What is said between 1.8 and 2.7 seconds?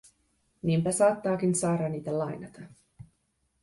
niitä lainata.